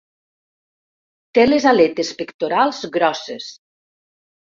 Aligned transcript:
Té 1.37 1.43
les 1.49 1.67
aletes 1.71 2.09
pectorals 2.21 2.79
grosses. 2.97 3.51